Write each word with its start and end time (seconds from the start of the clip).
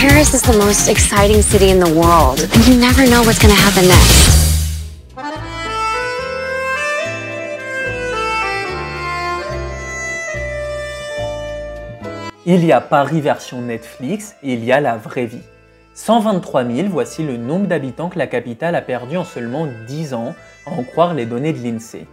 Paris 0.00 0.32
is 0.32 0.40
the 0.40 0.56
most 0.56 0.88
exciting 0.88 1.42
city 1.42 1.68
in 1.68 1.78
the 1.78 1.92
world, 1.92 2.40
and 2.40 2.66
you 2.66 2.74
never 2.74 3.04
know 3.04 3.22
what's 3.22 3.38
going 3.38 3.54
to 3.54 3.60
happen 3.60 3.86
next. 3.86 4.30
Il 12.46 12.64
y 12.64 12.72
a 12.72 12.80
Paris 12.80 13.20
version 13.20 13.60
Netflix 13.60 14.36
et 14.42 14.54
il 14.54 14.64
y 14.64 14.72
a 14.72 14.80
la 14.80 14.96
vraie 14.96 15.26
vie. 15.26 15.42
123 15.92 16.64
000, 16.64 16.88
voici 16.88 17.22
le 17.22 17.36
nombre 17.36 17.66
d'habitants 17.66 18.08
que 18.08 18.18
la 18.18 18.26
capitale 18.26 18.76
a 18.76 18.80
perdu 18.80 19.18
en 19.18 19.24
seulement 19.24 19.68
10 19.86 20.14
ans, 20.14 20.34
à 20.64 20.70
en 20.70 20.82
croire 20.82 21.12
les 21.12 21.26
données 21.26 21.52
de 21.52 21.58
l'INSEE. 21.58 22.06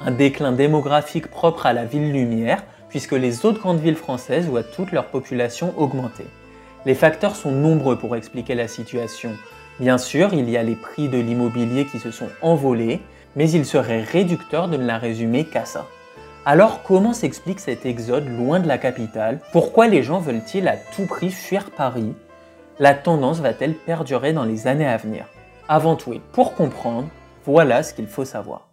Un 0.00 0.12
déclin 0.12 0.52
démographique 0.52 1.26
propre 1.26 1.66
à 1.66 1.72
la 1.72 1.86
ville 1.86 2.12
lumière, 2.12 2.62
puisque 2.88 3.14
les 3.14 3.44
autres 3.44 3.58
grandes 3.58 3.80
villes 3.80 3.96
françaises 3.96 4.46
voient 4.46 4.62
toute 4.62 4.92
leur 4.92 5.06
population 5.06 5.74
augmenter. 5.76 6.26
Les 6.84 6.94
facteurs 6.96 7.36
sont 7.36 7.52
nombreux 7.52 7.96
pour 7.96 8.16
expliquer 8.16 8.56
la 8.56 8.66
situation. 8.66 9.30
Bien 9.78 9.98
sûr, 9.98 10.34
il 10.34 10.50
y 10.50 10.56
a 10.56 10.64
les 10.64 10.74
prix 10.74 11.08
de 11.08 11.18
l'immobilier 11.18 11.86
qui 11.86 12.00
se 12.00 12.10
sont 12.10 12.28
envolés, 12.42 13.00
mais 13.36 13.48
il 13.50 13.64
serait 13.64 14.02
réducteur 14.02 14.66
de 14.66 14.76
ne 14.76 14.86
la 14.86 14.98
résumer 14.98 15.44
qu'à 15.44 15.64
ça. 15.64 15.86
Alors 16.44 16.82
comment 16.82 17.12
s'explique 17.12 17.60
cet 17.60 17.86
exode 17.86 18.26
loin 18.36 18.58
de 18.58 18.66
la 18.66 18.78
capitale? 18.78 19.38
Pourquoi 19.52 19.86
les 19.86 20.02
gens 20.02 20.18
veulent-ils 20.18 20.66
à 20.66 20.76
tout 20.76 21.06
prix 21.06 21.30
fuir 21.30 21.70
Paris? 21.70 22.14
La 22.80 22.94
tendance 22.94 23.38
va-t-elle 23.38 23.74
perdurer 23.74 24.32
dans 24.32 24.44
les 24.44 24.66
années 24.66 24.88
à 24.88 24.96
venir? 24.96 25.26
Avant 25.68 25.94
tout 25.94 26.12
et 26.12 26.20
pour 26.32 26.54
comprendre, 26.54 27.08
voilà 27.46 27.84
ce 27.84 27.94
qu'il 27.94 28.08
faut 28.08 28.24
savoir. 28.24 28.71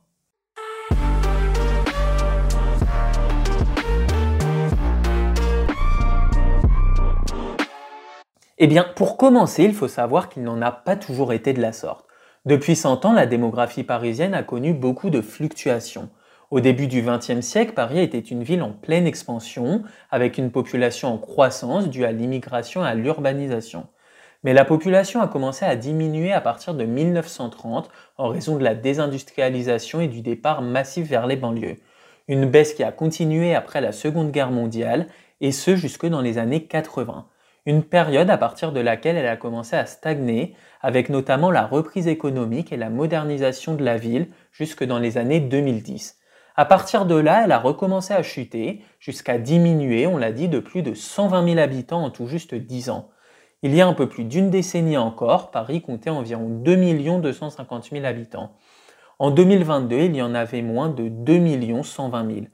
Eh 8.61 8.67
bien, 8.67 8.83
pour 8.83 9.15
commencer, 9.15 9.63
il 9.63 9.73
faut 9.73 9.87
savoir 9.87 10.27
qu'il 10.27 10.43
n'en 10.43 10.61
a 10.61 10.73
pas 10.73 10.97
toujours 10.97 11.31
été 11.31 11.53
de 11.53 11.61
la 11.61 11.71
sorte. 11.71 12.05
Depuis 12.43 12.75
100 12.75 13.05
ans, 13.05 13.13
la 13.13 13.25
démographie 13.25 13.85
parisienne 13.85 14.33
a 14.33 14.43
connu 14.43 14.73
beaucoup 14.73 15.09
de 15.09 15.21
fluctuations. 15.21 16.09
Au 16.51 16.59
début 16.59 16.87
du 16.87 17.01
XXe 17.01 17.39
siècle, 17.39 17.71
Paris 17.71 18.01
était 18.01 18.19
une 18.19 18.43
ville 18.43 18.61
en 18.61 18.73
pleine 18.73 19.07
expansion, 19.07 19.83
avec 20.11 20.37
une 20.37 20.51
population 20.51 21.07
en 21.07 21.17
croissance 21.17 21.87
due 21.87 22.03
à 22.03 22.11
l'immigration 22.11 22.83
et 22.83 22.89
à 22.89 22.95
l'urbanisation. 22.95 23.87
Mais 24.43 24.51
la 24.53 24.65
population 24.65 25.21
a 25.21 25.29
commencé 25.29 25.63
à 25.63 25.77
diminuer 25.77 26.33
à 26.33 26.41
partir 26.41 26.73
de 26.73 26.83
1930 26.83 27.89
en 28.17 28.27
raison 28.27 28.57
de 28.57 28.63
la 28.65 28.75
désindustrialisation 28.75 30.01
et 30.01 30.09
du 30.09 30.19
départ 30.19 30.61
massif 30.61 31.07
vers 31.07 31.27
les 31.27 31.37
banlieues. 31.37 31.77
Une 32.27 32.45
baisse 32.45 32.73
qui 32.73 32.83
a 32.83 32.91
continué 32.91 33.55
après 33.55 33.79
la 33.79 33.93
Seconde 33.93 34.31
Guerre 34.31 34.51
mondiale, 34.51 35.07
et 35.39 35.53
ce 35.53 35.77
jusque 35.77 36.07
dans 36.07 36.19
les 36.19 36.37
années 36.37 36.65
80 36.65 37.25
une 37.65 37.83
période 37.83 38.29
à 38.29 38.37
partir 38.37 38.71
de 38.71 38.79
laquelle 38.79 39.17
elle 39.17 39.27
a 39.27 39.37
commencé 39.37 39.75
à 39.75 39.85
stagner, 39.85 40.55
avec 40.81 41.09
notamment 41.09 41.51
la 41.51 41.65
reprise 41.65 42.07
économique 42.07 42.71
et 42.71 42.77
la 42.77 42.89
modernisation 42.89 43.75
de 43.75 43.83
la 43.83 43.97
ville 43.97 44.29
jusque 44.51 44.83
dans 44.83 44.99
les 44.99 45.17
années 45.17 45.39
2010. 45.39 46.17
À 46.55 46.65
partir 46.65 47.05
de 47.05 47.15
là, 47.15 47.43
elle 47.45 47.51
a 47.51 47.59
recommencé 47.59 48.13
à 48.13 48.23
chuter, 48.23 48.81
jusqu'à 48.99 49.37
diminuer, 49.37 50.07
on 50.07 50.17
l'a 50.17 50.31
dit, 50.31 50.49
de 50.49 50.59
plus 50.59 50.81
de 50.81 50.93
120 50.93 51.45
000 51.45 51.59
habitants 51.59 52.03
en 52.03 52.09
tout 52.09 52.27
juste 52.27 52.53
10 52.53 52.89
ans. 52.89 53.09
Il 53.61 53.75
y 53.75 53.81
a 53.81 53.87
un 53.87 53.93
peu 53.93 54.09
plus 54.09 54.23
d'une 54.23 54.49
décennie 54.49 54.97
encore, 54.97 55.51
Paris 55.51 55.81
comptait 55.81 56.09
environ 56.09 56.49
2 56.49 57.19
250 57.21 57.89
000 57.91 58.05
habitants. 58.05 58.51
En 59.19 59.31
2022, 59.31 59.97
il 59.97 60.15
y 60.15 60.21
en 60.21 60.33
avait 60.33 60.61
moins 60.61 60.89
de 60.89 61.09
2 61.09 61.83
120 61.83 62.27
000. 62.33 62.45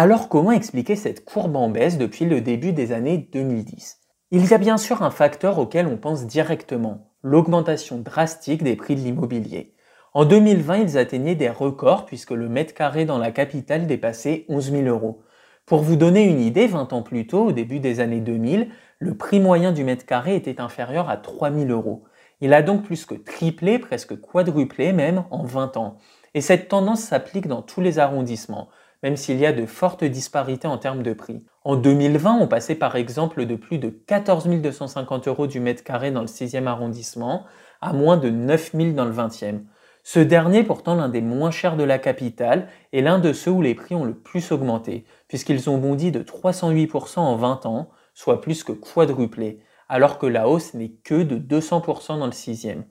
Alors 0.00 0.28
comment 0.28 0.52
expliquer 0.52 0.94
cette 0.94 1.24
courbe 1.24 1.56
en 1.56 1.70
baisse 1.70 1.98
depuis 1.98 2.24
le 2.24 2.40
début 2.40 2.72
des 2.72 2.92
années 2.92 3.28
2010 3.32 3.98
Il 4.30 4.46
y 4.46 4.54
a 4.54 4.58
bien 4.58 4.76
sûr 4.76 5.02
un 5.02 5.10
facteur 5.10 5.58
auquel 5.58 5.88
on 5.88 5.96
pense 5.96 6.24
directement, 6.24 7.10
l'augmentation 7.24 7.98
drastique 7.98 8.62
des 8.62 8.76
prix 8.76 8.94
de 8.94 9.00
l'immobilier. 9.00 9.74
En 10.14 10.24
2020, 10.24 10.76
ils 10.76 10.98
atteignaient 10.98 11.34
des 11.34 11.48
records 11.48 12.06
puisque 12.06 12.30
le 12.30 12.48
mètre 12.48 12.74
carré 12.74 13.06
dans 13.06 13.18
la 13.18 13.32
capitale 13.32 13.88
dépassait 13.88 14.44
11 14.48 14.70
000 14.70 14.82
euros. 14.84 15.24
Pour 15.66 15.82
vous 15.82 15.96
donner 15.96 16.22
une 16.22 16.42
idée, 16.42 16.68
20 16.68 16.92
ans 16.92 17.02
plus 17.02 17.26
tôt, 17.26 17.46
au 17.46 17.52
début 17.52 17.80
des 17.80 17.98
années 17.98 18.20
2000, 18.20 18.68
le 19.00 19.16
prix 19.16 19.40
moyen 19.40 19.72
du 19.72 19.82
mètre 19.82 20.06
carré 20.06 20.36
était 20.36 20.60
inférieur 20.60 21.10
à 21.10 21.16
3 21.16 21.50
000 21.50 21.72
euros. 21.72 22.04
Il 22.40 22.54
a 22.54 22.62
donc 22.62 22.84
plus 22.84 23.04
que 23.04 23.16
triplé, 23.16 23.80
presque 23.80 24.14
quadruplé 24.20 24.92
même, 24.92 25.24
en 25.32 25.42
20 25.42 25.76
ans. 25.76 25.96
Et 26.34 26.40
cette 26.40 26.68
tendance 26.68 27.00
s'applique 27.00 27.48
dans 27.48 27.62
tous 27.62 27.80
les 27.80 27.98
arrondissements 27.98 28.68
même 29.02 29.16
s'il 29.16 29.38
y 29.38 29.46
a 29.46 29.52
de 29.52 29.66
fortes 29.66 30.04
disparités 30.04 30.68
en 30.68 30.78
termes 30.78 31.02
de 31.02 31.12
prix. 31.12 31.44
En 31.64 31.76
2020, 31.76 32.38
on 32.40 32.48
passait 32.48 32.74
par 32.74 32.96
exemple 32.96 33.46
de 33.46 33.54
plus 33.54 33.78
de 33.78 33.90
14 33.90 34.48
250 34.48 35.28
euros 35.28 35.46
du 35.46 35.60
mètre 35.60 35.84
carré 35.84 36.10
dans 36.10 36.20
le 36.20 36.26
6e 36.26 36.66
arrondissement 36.66 37.44
à 37.80 37.92
moins 37.92 38.16
de 38.16 38.30
9 38.30 38.72
000 38.74 38.92
dans 38.92 39.04
le 39.04 39.12
20e. 39.12 39.60
Ce 40.02 40.20
dernier, 40.20 40.62
pourtant 40.62 40.94
l'un 40.94 41.08
des 41.08 41.20
moins 41.20 41.50
chers 41.50 41.76
de 41.76 41.84
la 41.84 41.98
capitale, 41.98 42.68
est 42.92 43.02
l'un 43.02 43.18
de 43.18 43.32
ceux 43.32 43.50
où 43.50 43.62
les 43.62 43.74
prix 43.74 43.94
ont 43.94 44.04
le 44.04 44.14
plus 44.14 44.52
augmenté, 44.52 45.04
puisqu'ils 45.28 45.68
ont 45.68 45.76
bondi 45.76 46.10
de 46.10 46.22
308% 46.22 47.18
en 47.18 47.36
20 47.36 47.66
ans, 47.66 47.90
soit 48.14 48.40
plus 48.40 48.64
que 48.64 48.72
quadruplé, 48.72 49.60
alors 49.88 50.18
que 50.18 50.26
la 50.26 50.48
hausse 50.48 50.74
n'est 50.74 50.92
que 51.04 51.22
de 51.22 51.36
200% 51.36 52.18
dans 52.18 52.26
le 52.26 52.32
6e. 52.32 52.84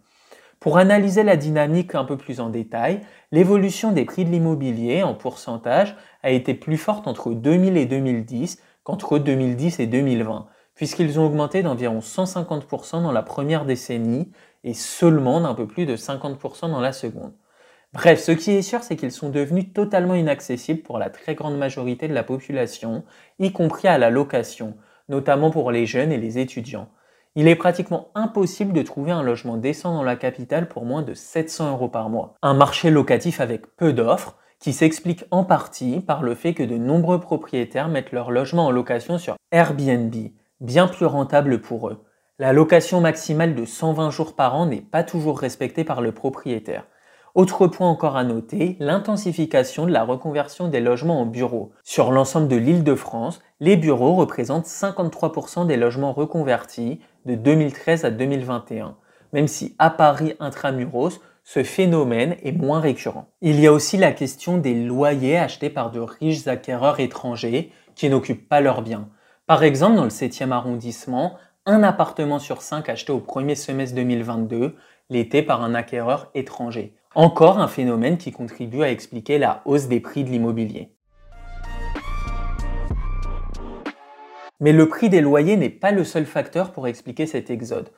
Pour 0.60 0.80
analyser 0.80 1.22
la 1.22 1.38
dynamique 1.38 1.94
un 1.94 2.04
peu 2.04 2.18
plus 2.18 2.40
en 2.40 2.50
détail, 2.50 3.02
l'évolution 3.32 3.92
des 3.92 4.06
prix 4.06 4.26
de 4.26 4.32
l'immobilier 4.32 5.04
en 5.04 5.14
pourcentage 5.14 5.96
a 6.24 6.32
été 6.32 6.56
plus 6.56 6.78
forte 6.78 7.08
entre 7.08 7.32
2000 7.32 7.78
et 7.78 7.86
2010 7.86 8.60
qu'entre 8.84 9.20
2010 9.20 9.80
et 9.80 9.86
2020, 9.86 10.48
puisqu'ils 10.74 11.20
ont 11.20 11.28
augmenté 11.28 11.62
d'environ 11.62 12.00
150% 12.00 13.04
dans 13.04 13.12
la 13.12 13.22
première 13.22 13.66
décennie 13.66 14.32
et 14.64 14.74
seulement 14.74 15.42
d'un 15.42 15.54
peu 15.54 15.68
plus 15.68 15.86
de 15.86 15.96
50% 15.96 16.72
dans 16.72 16.82
la 16.82 16.92
seconde. 16.92 17.34
Bref, 17.94 18.20
ce 18.20 18.32
qui 18.32 18.52
est 18.52 18.62
sûr, 18.64 18.84
c'est 18.84 18.96
qu'ils 18.96 19.12
sont 19.12 19.30
devenus 19.30 19.74
totalement 19.74 20.16
inaccessibles 20.16 20.82
pour 20.82 20.98
la 20.98 21.10
très 21.10 21.36
grande 21.36 21.58
majorité 21.58 22.08
de 22.08 22.14
la 22.14 22.24
population, 22.24 23.04
y 23.40 23.52
compris 23.52 23.88
à 23.88 23.98
la 23.98 24.10
location, 24.10 24.76
notamment 25.08 25.52
pour 25.52 25.72
les 25.72 25.86
jeunes 25.86 26.12
et 26.12 26.18
les 26.18 26.40
étudiants. 26.40 26.90
Il 27.40 27.48
est 27.48 27.56
pratiquement 27.56 28.10
impossible 28.16 28.74
de 28.74 28.82
trouver 28.82 29.12
un 29.12 29.22
logement 29.22 29.58
décent 29.58 29.94
dans 29.94 30.02
la 30.02 30.16
capitale 30.16 30.68
pour 30.68 30.86
moins 30.86 31.04
de 31.04 31.14
700 31.14 31.70
euros 31.70 31.88
par 31.88 32.10
mois. 32.10 32.34
Un 32.42 32.56
marché 32.56 32.90
locatif 32.90 33.40
avec 33.42 33.68
peu 33.76 33.94
d'offres 33.94 34.38
qui 34.60 34.74
s'explique 34.74 35.24
en 35.30 35.44
partie 35.44 36.00
par 36.00 36.24
le 36.24 36.34
fait 36.34 36.56
que 36.56 36.64
de 36.64 36.78
nombreux 36.78 37.20
propriétaires 37.20 37.90
mettent 37.90 38.12
leur 38.12 38.32
logement 38.32 38.66
en 38.66 38.72
location 38.72 39.20
sur 39.20 39.36
Airbnb, 39.52 40.16
bien 40.62 40.88
plus 40.88 41.06
rentable 41.06 41.62
pour 41.62 41.90
eux. 41.90 42.04
La 42.40 42.54
location 42.54 43.02
maximale 43.02 43.54
de 43.54 43.66
120 43.66 44.10
jours 44.10 44.36
par 44.36 44.56
an 44.56 44.66
n'est 44.66 44.82
pas 44.82 45.04
toujours 45.04 45.40
respectée 45.40 45.84
par 45.84 46.02
le 46.02 46.14
propriétaire. 46.14 46.88
Autre 47.38 47.68
point 47.68 47.88
encore 47.88 48.18
à 48.18 48.24
noter, 48.24 48.78
l'intensification 48.80 49.86
de 49.86 49.92
la 49.92 50.04
reconversion 50.04 50.70
des 50.70 50.80
logements 50.80 51.22
en 51.22 51.28
bureaux. 51.28 51.72
Sur 51.84 52.12
l'ensemble 52.12 52.48
de 52.48 52.56
l'île 52.56 52.84
de 52.84 52.96
France, 52.96 53.42
les 53.60 53.76
bureaux 53.78 54.16
représentent 54.16 54.66
53% 54.66 55.68
des 55.68 55.78
logements 55.78 56.14
reconvertis 56.14 57.00
de 57.28 57.36
2013 57.36 58.06
à 58.06 58.10
2021, 58.10 58.96
même 59.34 59.48
si 59.48 59.76
à 59.78 59.92
Paris 59.92 60.34
intramuros, 60.40 61.22
ce 61.44 61.62
phénomène 61.62 62.38
est 62.42 62.54
moins 62.54 62.80
récurrent. 62.80 63.28
Il 63.42 63.60
y 63.60 63.68
a 63.68 63.72
aussi 63.72 63.98
la 63.98 64.14
question 64.14 64.58
des 64.58 64.74
loyers 64.74 65.38
achetés 65.38 65.70
par 65.70 65.92
de 65.92 66.00
riches 66.00 66.48
acquéreurs 66.48 67.00
étrangers 67.00 67.72
qui 67.94 68.10
n'occupent 68.10 68.50
pas 68.50 68.62
leurs 68.62 68.82
biens. 68.82 69.10
Par 69.46 69.64
exemple, 69.64 69.98
dans 69.98 70.06
le 70.06 70.10
7e 70.10 70.50
arrondissement, 70.50 71.36
un 71.68 71.84
appartement 71.84 72.40
sur 72.40 72.64
5 72.64 72.90
acheté 72.90 73.12
au 73.12 73.20
premier 73.20 73.54
semestre 73.54 73.96
2022 73.96 74.76
l'était 75.12 75.44
par 75.44 75.64
un 75.64 75.76
acquéreur 75.76 76.32
étranger. 76.34 76.97
Encore 77.16 77.58
un 77.60 77.68
phénomène 77.68 78.18
qui 78.18 78.32
contribue 78.32 78.84
à 78.84 78.92
expliquer 78.92 79.38
la 79.38 79.62
hausse 79.66 79.88
des 79.88 80.00
prix 80.00 80.24
de 80.24 80.30
l'immobilier. 80.30 80.92
Mais 84.60 84.74
le 84.74 84.90
prix 84.90 85.10
des 85.10 85.22
loyers 85.22 85.56
n'est 85.56 85.70
pas 85.70 85.92
le 85.92 86.04
seul 86.04 86.26
facteur 86.26 86.72
pour 86.72 86.88
expliquer 86.88 87.26
cet 87.26 87.50
exode. 87.50 87.92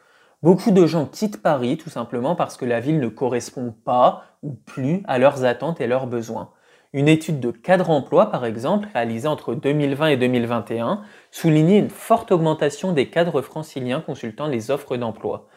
Beaucoup 0.44 0.72
de 0.72 0.86
gens 0.86 1.06
quittent 1.06 1.42
Paris 1.42 1.78
tout 1.78 1.90
simplement 1.90 2.36
parce 2.36 2.56
que 2.56 2.66
la 2.66 2.80
ville 2.80 3.00
ne 3.00 3.08
correspond 3.08 3.74
pas 3.84 4.24
ou 4.44 4.54
plus 4.54 5.02
à 5.08 5.18
leurs 5.18 5.44
attentes 5.44 5.82
et 5.82 5.88
leurs 5.88 6.08
besoins. 6.08 6.52
Une 6.94 7.08
étude 7.08 7.40
de 7.40 7.52
cadre 7.52 7.90
emploi, 7.90 8.32
par 8.32 8.46
exemple, 8.46 8.88
réalisée 8.94 9.28
entre 9.28 9.54
2020 9.54 10.08
et 10.08 10.18
2021, 10.18 11.02
soulignait 11.30 11.78
une 11.78 11.90
forte 11.90 12.32
augmentation 12.32 12.94
des 12.94 13.10
cadres 13.10 13.42
franciliens 13.42 14.02
consultant 14.02 14.48
les 14.48 14.72
offres 14.72 14.98
d'emploi. 14.98 15.48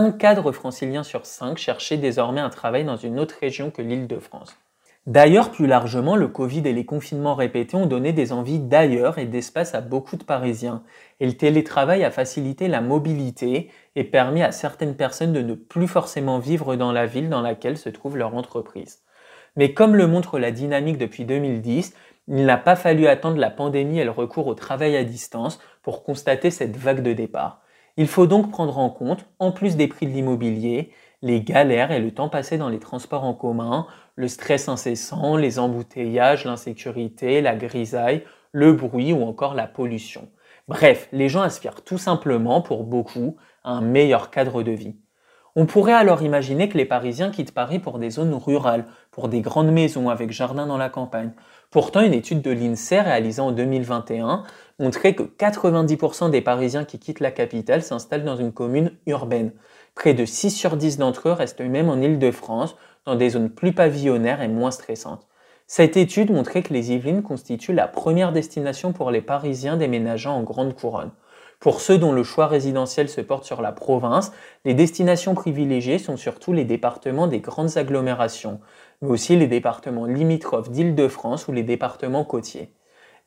Un 0.00 0.12
cadre 0.12 0.52
francilien 0.52 1.02
sur 1.02 1.26
cinq 1.26 1.58
cherchait 1.58 1.96
désormais 1.96 2.40
un 2.40 2.50
travail 2.50 2.84
dans 2.84 2.96
une 2.96 3.18
autre 3.18 3.34
région 3.40 3.72
que 3.72 3.82
l'île 3.82 4.06
de 4.06 4.20
France. 4.20 4.56
D'ailleurs, 5.08 5.50
plus 5.50 5.66
largement, 5.66 6.14
le 6.14 6.28
Covid 6.28 6.62
et 6.66 6.72
les 6.72 6.84
confinements 6.84 7.34
répétés 7.34 7.76
ont 7.76 7.86
donné 7.86 8.12
des 8.12 8.32
envies 8.32 8.60
d'ailleurs 8.60 9.18
et 9.18 9.24
d'espace 9.24 9.74
à 9.74 9.80
beaucoup 9.80 10.14
de 10.14 10.22
Parisiens. 10.22 10.84
Et 11.18 11.26
le 11.26 11.32
télétravail 11.32 12.04
a 12.04 12.12
facilité 12.12 12.68
la 12.68 12.80
mobilité 12.80 13.72
et 13.96 14.04
permis 14.04 14.44
à 14.44 14.52
certaines 14.52 14.94
personnes 14.94 15.32
de 15.32 15.42
ne 15.42 15.54
plus 15.54 15.88
forcément 15.88 16.38
vivre 16.38 16.76
dans 16.76 16.92
la 16.92 17.06
ville 17.06 17.28
dans 17.28 17.42
laquelle 17.42 17.76
se 17.76 17.88
trouve 17.88 18.16
leur 18.16 18.36
entreprise. 18.36 19.00
Mais 19.56 19.74
comme 19.74 19.96
le 19.96 20.06
montre 20.06 20.38
la 20.38 20.52
dynamique 20.52 20.98
depuis 20.98 21.24
2010, 21.24 21.92
Il 22.28 22.46
n'a 22.46 22.56
pas 22.56 22.76
fallu 22.76 23.08
attendre 23.08 23.38
la 23.38 23.50
pandémie 23.50 23.98
et 23.98 24.04
le 24.04 24.12
recours 24.12 24.46
au 24.46 24.54
travail 24.54 24.96
à 24.96 25.02
distance 25.02 25.58
pour 25.82 26.04
constater 26.04 26.52
cette 26.52 26.76
vague 26.76 27.02
de 27.02 27.14
départ. 27.14 27.62
Il 27.98 28.06
faut 28.06 28.28
donc 28.28 28.50
prendre 28.50 28.78
en 28.78 28.90
compte, 28.90 29.26
en 29.40 29.50
plus 29.52 29.76
des 29.76 29.88
prix 29.88 30.06
de 30.06 30.12
l'immobilier, 30.12 30.92
les 31.20 31.42
galères 31.42 31.90
et 31.90 31.98
le 31.98 32.14
temps 32.14 32.28
passé 32.28 32.56
dans 32.56 32.68
les 32.68 32.78
transports 32.78 33.24
en 33.24 33.34
commun, 33.34 33.88
le 34.14 34.28
stress 34.28 34.68
incessant, 34.68 35.36
les 35.36 35.58
embouteillages, 35.58 36.44
l'insécurité, 36.44 37.42
la 37.42 37.56
grisaille, 37.56 38.22
le 38.52 38.72
bruit 38.72 39.12
ou 39.12 39.24
encore 39.24 39.54
la 39.54 39.66
pollution. 39.66 40.30
Bref, 40.68 41.08
les 41.10 41.28
gens 41.28 41.42
aspirent 41.42 41.82
tout 41.82 41.98
simplement, 41.98 42.62
pour 42.62 42.84
beaucoup, 42.84 43.36
à 43.64 43.72
un 43.72 43.80
meilleur 43.80 44.30
cadre 44.30 44.62
de 44.62 44.70
vie. 44.72 44.96
On 45.60 45.66
pourrait 45.66 45.92
alors 45.92 46.22
imaginer 46.22 46.68
que 46.68 46.78
les 46.78 46.84
Parisiens 46.84 47.32
quittent 47.32 47.50
Paris 47.50 47.80
pour 47.80 47.98
des 47.98 48.10
zones 48.10 48.32
rurales, 48.32 48.84
pour 49.10 49.26
des 49.26 49.40
grandes 49.40 49.72
maisons 49.72 50.08
avec 50.08 50.30
jardins 50.30 50.68
dans 50.68 50.76
la 50.76 50.88
campagne. 50.88 51.32
Pourtant, 51.72 52.00
une 52.00 52.14
étude 52.14 52.42
de 52.42 52.52
l'INSEE 52.52 53.00
réalisée 53.00 53.42
en 53.42 53.50
2021 53.50 54.44
montrait 54.78 55.16
que 55.16 55.24
90% 55.24 56.30
des 56.30 56.42
Parisiens 56.42 56.84
qui 56.84 57.00
quittent 57.00 57.18
la 57.18 57.32
capitale 57.32 57.82
s'installent 57.82 58.22
dans 58.22 58.36
une 58.36 58.52
commune 58.52 58.92
urbaine. 59.06 59.50
Près 59.96 60.14
de 60.14 60.24
6 60.24 60.52
sur 60.52 60.76
10 60.76 60.98
d'entre 60.98 61.28
eux 61.28 61.32
restent 61.32 61.60
eux-mêmes 61.60 61.90
en 61.90 61.96
Île-de-France, 61.96 62.76
dans 63.04 63.16
des 63.16 63.30
zones 63.30 63.50
plus 63.50 63.72
pavillonnaires 63.72 64.42
et 64.42 64.46
moins 64.46 64.70
stressantes. 64.70 65.26
Cette 65.66 65.96
étude 65.96 66.30
montrait 66.30 66.62
que 66.62 66.72
les 66.72 66.92
Yvelines 66.92 67.24
constituent 67.24 67.72
la 67.72 67.88
première 67.88 68.30
destination 68.30 68.92
pour 68.92 69.10
les 69.10 69.22
Parisiens 69.22 69.76
déménageant 69.76 70.36
en 70.36 70.44
grande 70.44 70.76
couronne. 70.76 71.10
Pour 71.60 71.80
ceux 71.80 71.98
dont 71.98 72.12
le 72.12 72.22
choix 72.22 72.46
résidentiel 72.46 73.08
se 73.08 73.20
porte 73.20 73.44
sur 73.44 73.62
la 73.62 73.72
province, 73.72 74.30
les 74.64 74.74
destinations 74.74 75.34
privilégiées 75.34 75.98
sont 75.98 76.16
surtout 76.16 76.52
les 76.52 76.64
départements 76.64 77.26
des 77.26 77.40
grandes 77.40 77.76
agglomérations, 77.76 78.60
mais 79.02 79.08
aussi 79.08 79.34
les 79.36 79.48
départements 79.48 80.06
limitrophes 80.06 80.70
d'Île-de-France 80.70 81.48
ou 81.48 81.52
les 81.52 81.64
départements 81.64 82.24
côtiers. 82.24 82.72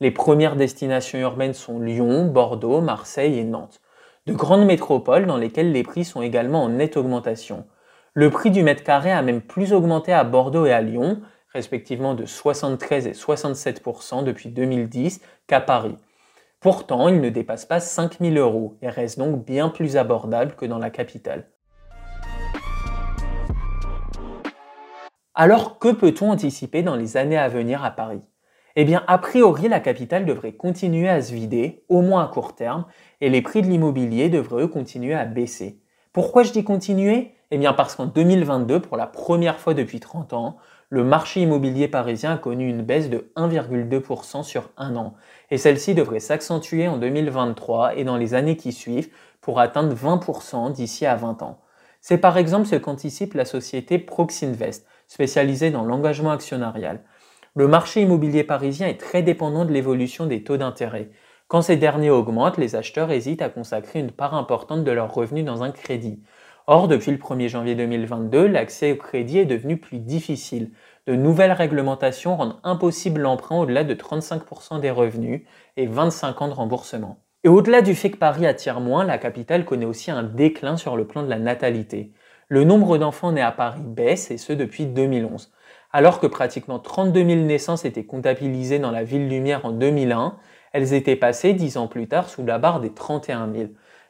Les 0.00 0.10
premières 0.10 0.56
destinations 0.56 1.18
urbaines 1.18 1.52
sont 1.52 1.78
Lyon, 1.78 2.24
Bordeaux, 2.24 2.80
Marseille 2.80 3.38
et 3.38 3.44
Nantes. 3.44 3.82
De 4.26 4.32
grandes 4.32 4.64
métropoles 4.64 5.26
dans 5.26 5.36
lesquelles 5.36 5.72
les 5.72 5.82
prix 5.82 6.04
sont 6.04 6.22
également 6.22 6.64
en 6.64 6.70
nette 6.70 6.96
augmentation. 6.96 7.66
Le 8.14 8.30
prix 8.30 8.50
du 8.50 8.62
mètre 8.62 8.82
carré 8.82 9.12
a 9.12 9.20
même 9.20 9.42
plus 9.42 9.74
augmenté 9.74 10.10
à 10.12 10.24
Bordeaux 10.24 10.64
et 10.64 10.72
à 10.72 10.80
Lyon, 10.80 11.20
respectivement 11.52 12.14
de 12.14 12.24
73 12.24 13.08
et 13.08 13.12
67% 13.12 14.24
depuis 14.24 14.48
2010, 14.48 15.20
qu'à 15.46 15.60
Paris. 15.60 15.96
Pourtant, 16.62 17.08
il 17.08 17.20
ne 17.20 17.28
dépasse 17.28 17.66
pas 17.66 17.80
5000 17.80 18.38
euros 18.38 18.76
et 18.82 18.88
reste 18.88 19.18
donc 19.18 19.44
bien 19.44 19.68
plus 19.68 19.96
abordable 19.96 20.54
que 20.54 20.64
dans 20.64 20.78
la 20.78 20.90
capitale. 20.90 21.48
Alors, 25.34 25.80
que 25.80 25.92
peut-on 25.92 26.30
anticiper 26.30 26.84
dans 26.84 26.94
les 26.94 27.16
années 27.16 27.36
à 27.36 27.48
venir 27.48 27.82
à 27.82 27.90
Paris? 27.90 28.20
Eh 28.76 28.84
bien, 28.84 29.02
a 29.08 29.18
priori, 29.18 29.68
la 29.68 29.80
capitale 29.80 30.24
devrait 30.24 30.52
continuer 30.52 31.08
à 31.08 31.20
se 31.20 31.34
vider, 31.34 31.84
au 31.88 32.00
moins 32.00 32.22
à 32.22 32.28
court 32.28 32.54
terme, 32.54 32.86
et 33.20 33.28
les 33.28 33.42
prix 33.42 33.62
de 33.62 33.66
l'immobilier 33.66 34.28
devraient 34.28 34.62
eux 34.62 34.68
continuer 34.68 35.14
à 35.14 35.24
baisser. 35.24 35.82
Pourquoi 36.12 36.44
je 36.44 36.52
dis 36.52 36.62
continuer? 36.62 37.34
Eh 37.50 37.58
bien, 37.58 37.72
parce 37.72 37.96
qu'en 37.96 38.06
2022, 38.06 38.80
pour 38.80 38.96
la 38.96 39.08
première 39.08 39.58
fois 39.58 39.74
depuis 39.74 39.98
30 39.98 40.32
ans, 40.32 40.58
le 40.92 41.04
marché 41.04 41.40
immobilier 41.40 41.88
parisien 41.88 42.34
a 42.34 42.36
connu 42.36 42.68
une 42.68 42.82
baisse 42.82 43.08
de 43.08 43.32
1,2% 43.36 44.42
sur 44.42 44.68
un 44.76 44.94
an, 44.94 45.14
et 45.50 45.56
celle-ci 45.56 45.94
devrait 45.94 46.20
s'accentuer 46.20 46.86
en 46.86 46.98
2023 46.98 47.96
et 47.96 48.04
dans 48.04 48.18
les 48.18 48.34
années 48.34 48.58
qui 48.58 48.72
suivent 48.72 49.08
pour 49.40 49.58
atteindre 49.58 49.96
20% 49.96 50.70
d'ici 50.70 51.06
à 51.06 51.16
20 51.16 51.40
ans. 51.40 51.62
C'est 52.02 52.18
par 52.18 52.36
exemple 52.36 52.66
ce 52.66 52.76
qu'anticipe 52.76 53.32
la 53.32 53.46
société 53.46 53.98
Proxinvest, 53.98 54.86
spécialisée 55.06 55.70
dans 55.70 55.86
l'engagement 55.86 56.30
actionnarial. 56.30 57.00
Le 57.54 57.66
marché 57.66 58.02
immobilier 58.02 58.44
parisien 58.44 58.86
est 58.86 59.00
très 59.00 59.22
dépendant 59.22 59.64
de 59.64 59.72
l'évolution 59.72 60.26
des 60.26 60.44
taux 60.44 60.58
d'intérêt. 60.58 61.08
Quand 61.48 61.62
ces 61.62 61.76
derniers 61.76 62.10
augmentent, 62.10 62.58
les 62.58 62.76
acheteurs 62.76 63.10
hésitent 63.10 63.40
à 63.40 63.48
consacrer 63.48 63.98
une 63.98 64.10
part 64.10 64.34
importante 64.34 64.84
de 64.84 64.90
leurs 64.90 65.14
revenus 65.14 65.46
dans 65.46 65.62
un 65.62 65.70
crédit. 65.70 66.22
Or, 66.68 66.86
depuis 66.86 67.10
le 67.10 67.18
1er 67.18 67.48
janvier 67.48 67.74
2022, 67.74 68.46
l'accès 68.46 68.92
au 68.92 68.96
crédit 68.96 69.38
est 69.38 69.46
devenu 69.46 69.78
plus 69.78 69.98
difficile. 69.98 70.70
De 71.08 71.16
nouvelles 71.16 71.52
réglementations 71.52 72.36
rendent 72.36 72.60
impossible 72.62 73.20
l'emprunt 73.20 73.58
au-delà 73.58 73.82
de 73.82 73.94
35% 73.94 74.78
des 74.78 74.90
revenus 74.90 75.42
et 75.76 75.86
25 75.86 76.40
ans 76.42 76.48
de 76.48 76.54
remboursement. 76.54 77.18
Et 77.42 77.48
au-delà 77.48 77.82
du 77.82 77.96
fait 77.96 78.10
que 78.10 78.16
Paris 78.16 78.46
attire 78.46 78.78
moins, 78.78 79.02
la 79.04 79.18
capitale 79.18 79.64
connaît 79.64 79.86
aussi 79.86 80.12
un 80.12 80.22
déclin 80.22 80.76
sur 80.76 80.96
le 80.96 81.04
plan 81.04 81.24
de 81.24 81.28
la 81.28 81.40
natalité. 81.40 82.12
Le 82.46 82.62
nombre 82.62 82.96
d'enfants 82.98 83.32
nés 83.32 83.42
à 83.42 83.50
Paris 83.50 83.82
baisse, 83.82 84.30
et 84.30 84.38
ce 84.38 84.52
depuis 84.52 84.86
2011. 84.86 85.52
Alors 85.90 86.20
que 86.20 86.28
pratiquement 86.28 86.78
32 86.78 87.24
000 87.24 87.40
naissances 87.40 87.84
étaient 87.84 88.06
comptabilisées 88.06 88.78
dans 88.78 88.92
la 88.92 89.02
ville 89.02 89.28
lumière 89.28 89.64
en 89.64 89.72
2001, 89.72 90.36
elles 90.72 90.94
étaient 90.94 91.16
passées 91.16 91.54
dix 91.54 91.76
ans 91.76 91.88
plus 91.88 92.06
tard 92.06 92.28
sous 92.28 92.44
la 92.46 92.58
barre 92.58 92.80
des 92.80 92.94
31 92.94 93.52
000. 93.52 93.68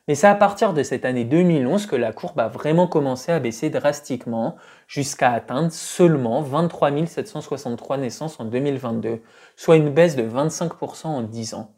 Mais 0.09 0.17
c'est 0.17 0.27
à 0.27 0.35
partir 0.35 0.75
de 0.75 0.83
cette 0.83 1.05
année 1.05 1.25
2011 1.25 1.87
que 1.87 1.95
la 1.95 2.13
courbe 2.13 2.41
a 2.41 2.49
vraiment 2.49 2.89
commencé 2.89 3.31
à 3.31 3.39
baisser 3.39 3.71
drastiquement 3.71 4.57
jusqu'à 4.89 5.31
atteindre 5.31 5.71
seulement 5.71 6.43
23 6.43 7.07
763 7.07 7.99
naissances 7.99 8.41
en 8.41 8.45
2022, 8.45 9.23
soit 9.55 9.77
une 9.77 9.91
baisse 9.91 10.17
de 10.17 10.25
25% 10.25 11.07
en 11.07 11.23
10 11.23 11.55
ans. 11.55 11.75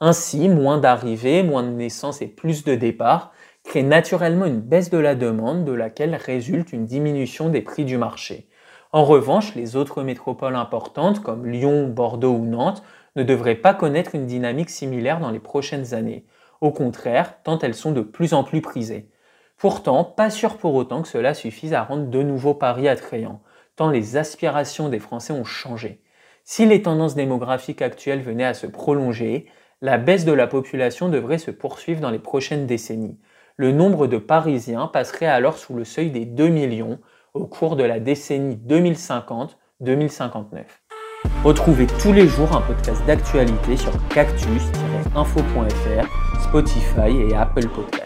Ainsi, 0.00 0.48
moins 0.48 0.78
d'arrivées, 0.78 1.44
moins 1.44 1.62
de 1.62 1.68
naissances 1.68 2.20
et 2.20 2.26
plus 2.26 2.64
de 2.64 2.74
départs 2.74 3.30
créent 3.62 3.84
naturellement 3.84 4.46
une 4.46 4.60
baisse 4.60 4.90
de 4.90 4.98
la 4.98 5.14
demande 5.14 5.64
de 5.64 5.70
laquelle 5.70 6.16
résulte 6.16 6.72
une 6.72 6.86
diminution 6.86 7.48
des 7.48 7.62
prix 7.62 7.84
du 7.84 7.96
marché. 7.96 8.48
En 8.90 9.04
revanche, 9.04 9.54
les 9.54 9.76
autres 9.76 10.02
métropoles 10.02 10.56
importantes 10.56 11.22
comme 11.22 11.46
Lyon, 11.46 11.86
Bordeaux 11.86 12.34
ou 12.34 12.44
Nantes 12.44 12.82
ne 13.14 13.22
devraient 13.22 13.54
pas 13.54 13.74
connaître 13.74 14.16
une 14.16 14.26
dynamique 14.26 14.70
similaire 14.70 15.20
dans 15.20 15.30
les 15.30 15.38
prochaines 15.38 15.94
années. 15.94 16.26
Au 16.62 16.70
contraire, 16.70 17.42
tant 17.42 17.58
elles 17.58 17.74
sont 17.74 17.90
de 17.90 18.02
plus 18.02 18.34
en 18.34 18.44
plus 18.44 18.60
prisées. 18.60 19.10
Pourtant, 19.58 20.04
pas 20.04 20.30
sûr 20.30 20.58
pour 20.58 20.76
autant 20.76 21.02
que 21.02 21.08
cela 21.08 21.34
suffise 21.34 21.74
à 21.74 21.82
rendre 21.82 22.06
de 22.06 22.22
nouveaux 22.22 22.54
paris 22.54 22.86
attrayants, 22.86 23.42
tant 23.74 23.90
les 23.90 24.16
aspirations 24.16 24.88
des 24.88 25.00
Français 25.00 25.32
ont 25.32 25.42
changé. 25.42 26.00
Si 26.44 26.64
les 26.64 26.80
tendances 26.80 27.16
démographiques 27.16 27.82
actuelles 27.82 28.22
venaient 28.22 28.44
à 28.44 28.54
se 28.54 28.68
prolonger, 28.68 29.46
la 29.80 29.98
baisse 29.98 30.24
de 30.24 30.30
la 30.30 30.46
population 30.46 31.08
devrait 31.08 31.38
se 31.38 31.50
poursuivre 31.50 32.00
dans 32.00 32.10
les 32.10 32.20
prochaines 32.20 32.68
décennies. 32.68 33.18
Le 33.56 33.72
nombre 33.72 34.06
de 34.06 34.18
Parisiens 34.18 34.86
passerait 34.86 35.26
alors 35.26 35.58
sous 35.58 35.74
le 35.74 35.84
seuil 35.84 36.12
des 36.12 36.26
2 36.26 36.46
millions 36.46 37.00
au 37.34 37.46
cours 37.46 37.74
de 37.74 37.82
la 37.82 37.98
décennie 37.98 38.56
2050-2059. 38.68 40.62
Retrouvez 41.42 41.88
tous 42.00 42.12
les 42.12 42.28
jours 42.28 42.54
un 42.54 42.60
podcast 42.60 43.04
d'actualité 43.04 43.76
sur 43.76 43.90
cactus-info.fr, 45.12 46.40
Spotify 46.42 47.28
et 47.28 47.34
Apple 47.34 47.68
Podcasts. 47.68 48.01